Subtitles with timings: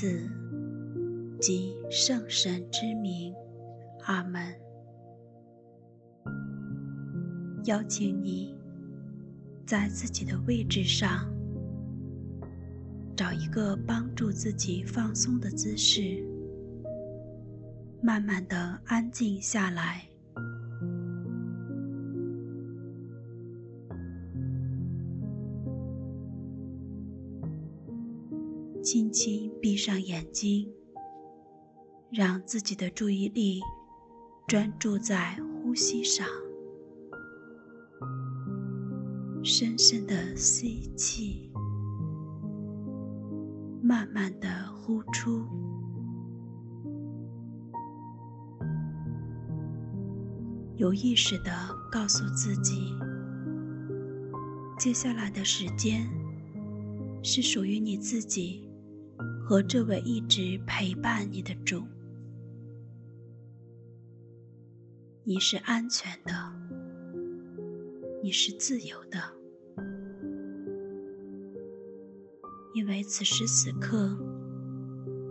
[0.00, 0.30] 子，
[1.38, 3.34] 及圣神之名，
[4.04, 4.42] 阿门。
[7.66, 8.56] 邀请你，
[9.66, 11.30] 在自己的位置上，
[13.14, 16.24] 找一个帮助自己放松的姿势，
[18.02, 20.09] 慢慢的安静下来。
[28.92, 30.68] 轻轻闭上眼睛，
[32.10, 33.60] 让自己的注意力
[34.48, 36.26] 专注在呼吸上。
[39.44, 41.52] 深深的吸气，
[43.80, 45.46] 慢慢的呼出。
[50.74, 51.52] 有意识的
[51.92, 52.92] 告诉自己，
[54.76, 56.10] 接下来的时间
[57.22, 58.68] 是属于你自己。
[59.50, 61.82] 和这位一直陪伴你的主，
[65.24, 66.32] 你是安全的，
[68.22, 69.20] 你是自由的，
[72.74, 74.16] 因为此时此刻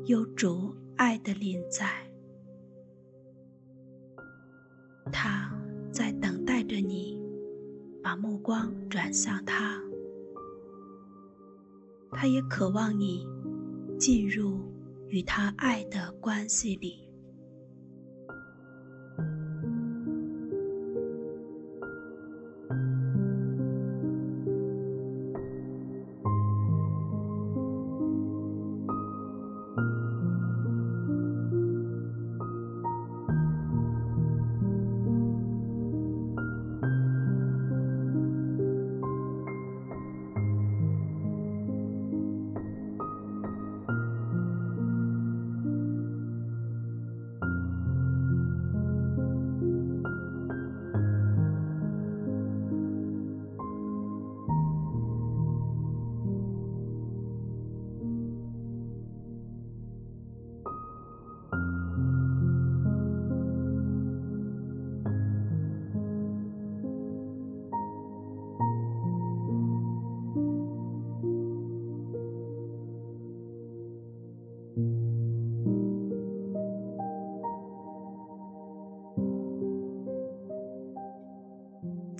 [0.03, 2.11] 有主爱的临在，
[5.13, 5.49] 他
[5.93, 7.17] 在等待着你，
[8.03, 9.81] 把目光转向他，
[12.11, 13.25] 他也渴望你。
[13.99, 14.57] 进入
[15.09, 17.08] 与他爱的关系里。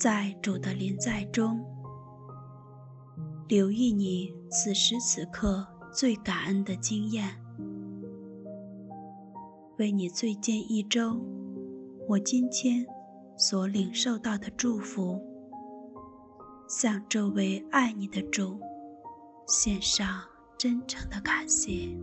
[0.00, 1.62] 在主的临在中，
[3.46, 7.38] 留意你此时此刻最感恩的经验。
[9.76, 11.20] 为你最近一周，
[12.08, 12.86] 我今天
[13.36, 15.20] 所领受到的祝福，
[16.66, 18.58] 向这位爱你的主
[19.46, 20.22] 献上
[20.56, 21.94] 真诚的感谢。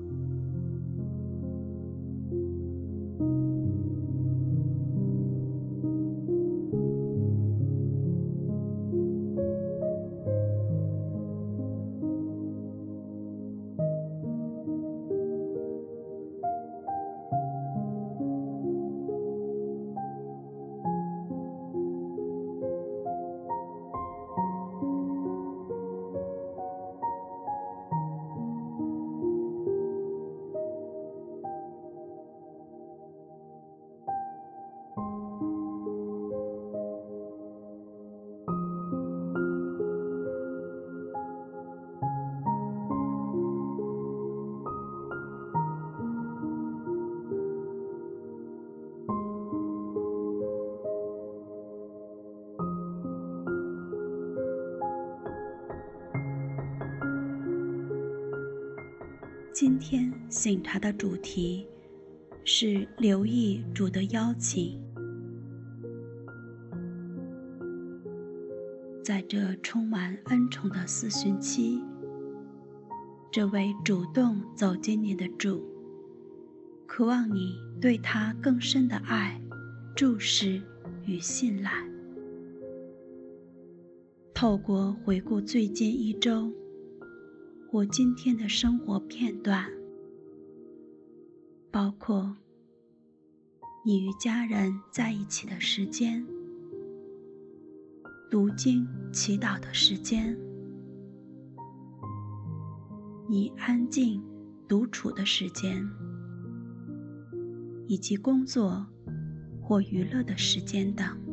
[59.79, 61.68] 今天醒茶的主题
[62.44, 64.82] 是留意主的邀请。
[69.03, 71.79] 在这充满恩宠的四旬期，
[73.32, 75.64] 这位主动走进你的主，
[76.88, 79.40] 渴望你对他更深的爱、
[79.96, 80.59] 注视
[81.06, 81.72] 与信赖。
[84.34, 86.52] 透过回顾最近一周。
[87.78, 89.64] 我今天的生活片段，
[91.70, 92.35] 包括
[93.85, 96.26] 你与家人在一起的时间、
[98.32, 100.35] 读经祈祷的时间、
[103.29, 104.24] 你安静
[104.68, 105.88] 独处的时间，
[107.85, 108.88] 以及工作
[109.62, 111.27] 或娱乐的时间等。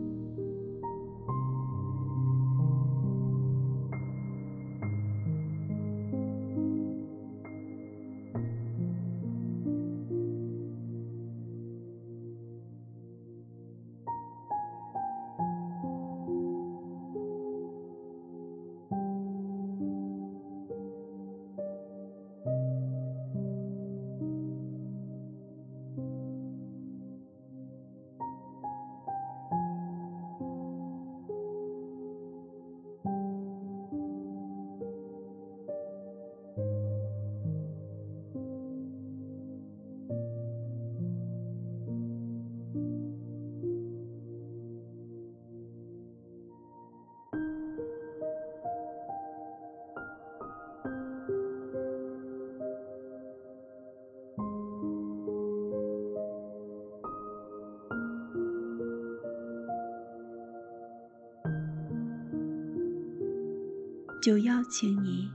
[64.25, 65.31] 就邀请你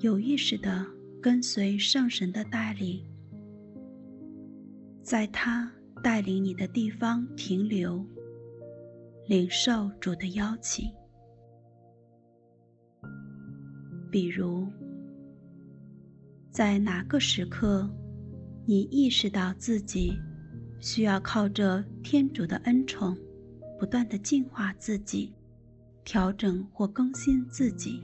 [0.00, 0.84] 有意识地
[1.22, 3.00] 跟随圣神的带领，
[5.04, 5.70] 在他
[6.02, 8.04] 带领你的地方停留，
[9.28, 10.92] 领受主的邀请。
[14.10, 14.66] 比如，
[16.50, 17.88] 在哪个时刻，
[18.66, 20.12] 你意识到自己
[20.80, 23.16] 需要靠着天主的恩宠，
[23.78, 25.32] 不断的净化自己，
[26.10, 28.02] 调整或更新自己。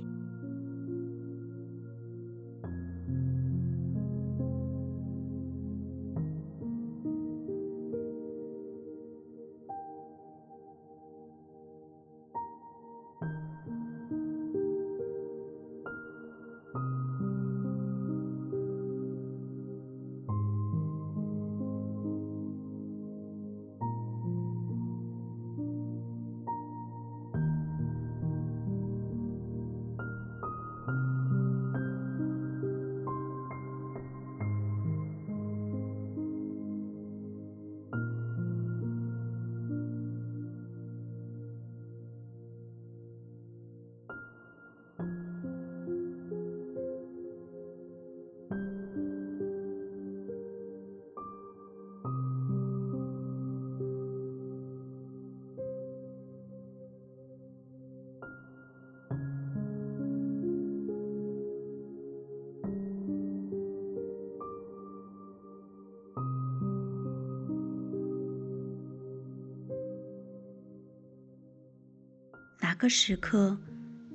[72.74, 73.56] 哪个时刻，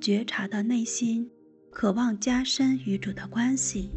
[0.02, 1.26] 觉察到内心
[1.70, 3.90] 渴望加深与主的关系？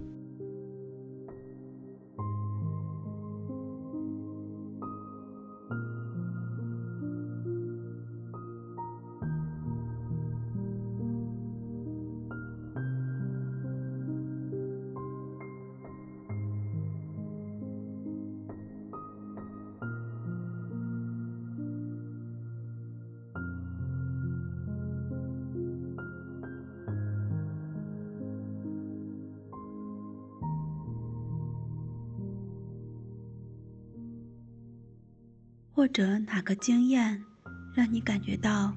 [35.83, 37.21] 或者哪个经验
[37.73, 38.73] 让你感觉到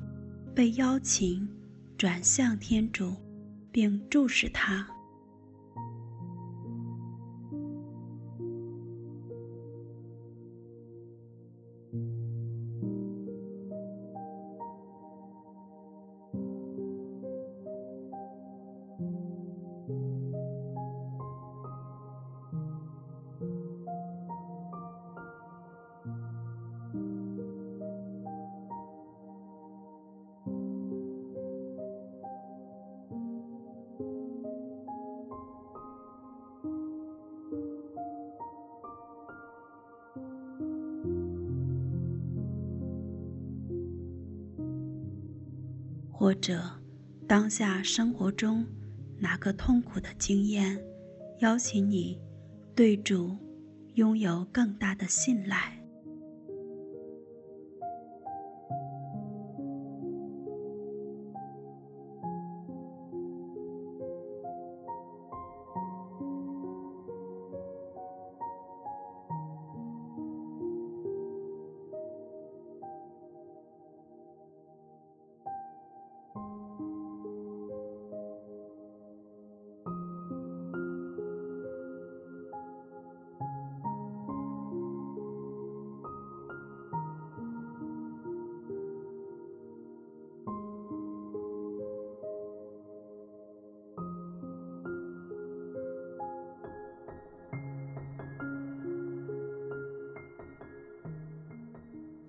[0.56, 1.48] 被邀请
[1.96, 3.14] 转向天主，
[3.70, 4.84] 并注视他？
[46.18, 46.62] 或者，
[47.28, 48.66] 当下生活中
[49.18, 50.82] 哪个痛苦的经验，
[51.40, 52.18] 邀请你
[52.74, 53.36] 对主
[53.96, 55.75] 拥有更大的信赖。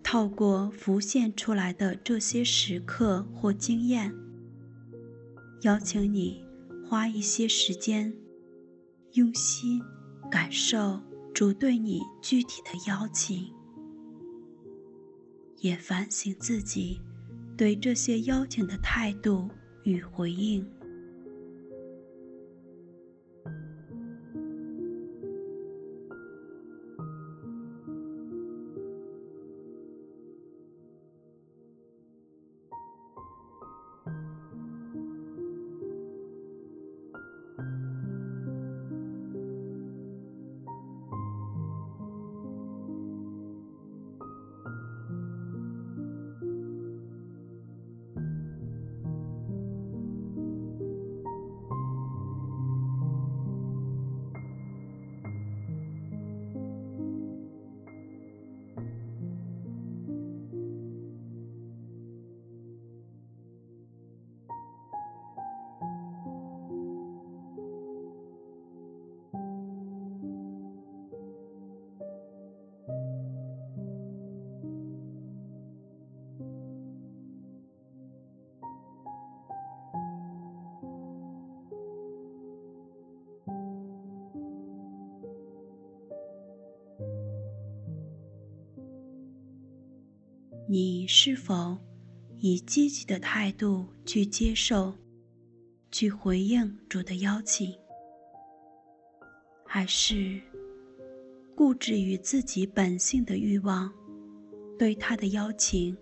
[0.10, 4.16] 透过浮现出来的这些时刻或经验，
[5.64, 6.46] 邀请你
[6.88, 8.14] 花一些时间，
[9.16, 9.82] 用心
[10.32, 11.02] 感受
[11.34, 13.54] 主对你具体的邀请，
[15.58, 17.02] 也反省自己
[17.58, 19.50] 对这些邀请的态度
[19.84, 20.66] 与回应。
[90.70, 91.78] 你是否
[92.40, 94.94] 以积极的态度去接受、
[95.90, 97.74] 去回应主的邀请，
[99.66, 100.42] 还是
[101.56, 103.90] 固执于自己本性的欲望，
[104.78, 105.96] 对他的邀请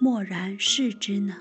[0.00, 1.36] 漠然视之呢？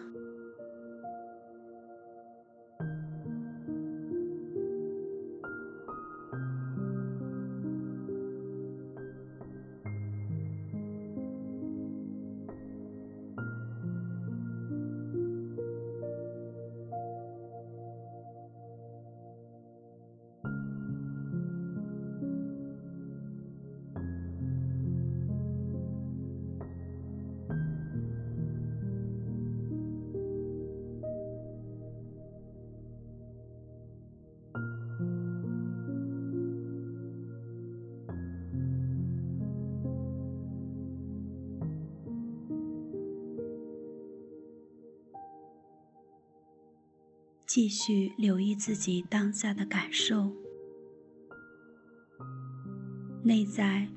[47.59, 50.31] 继续留意自己当下的感受，
[53.23, 53.87] 内在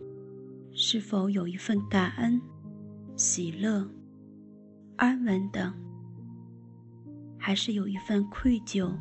[0.72, 2.40] 是否有一份感恩、
[3.16, 3.86] 喜乐、
[4.96, 5.74] 安稳等，
[7.38, 8.96] 还是有一份愧疚、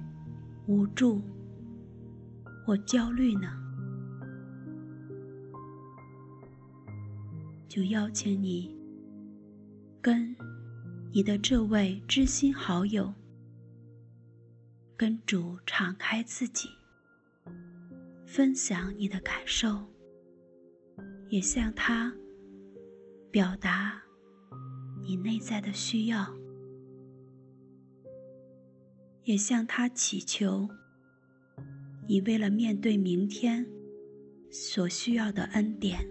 [0.67, 1.21] 无助
[2.65, 3.47] 或焦虑呢？
[7.69, 8.75] 就邀请你
[10.01, 10.35] 跟
[11.13, 13.13] 你的这位知心好友。
[14.99, 16.67] 跟主敞开自己，
[18.25, 19.87] 分享你的感受，
[21.29, 22.13] 也向他
[23.31, 24.03] 表达
[25.01, 26.35] 你内在的需要，
[29.23, 30.67] 也向他祈求
[32.05, 33.65] 你为了面对明天
[34.51, 36.05] 所需要的恩典。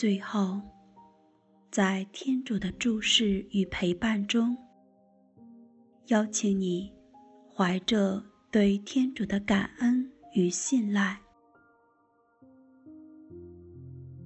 [0.00, 0.58] 最后，
[1.70, 4.56] 在天主的注视与陪伴中，
[6.06, 6.90] 邀请你
[7.54, 11.20] 怀着对天主的感恩与信赖，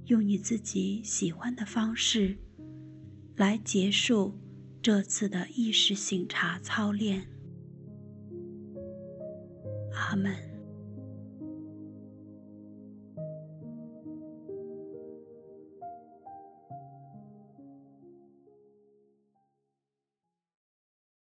[0.07, 2.39] 用你自己喜欢的方式
[3.35, 4.39] 来结束
[4.81, 7.27] 这次的意识醒察操练。
[9.93, 10.54] 阿门。